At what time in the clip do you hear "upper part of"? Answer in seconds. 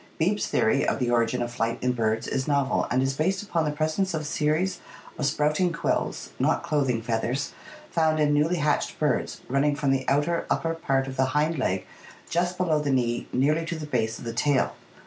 10.49-11.17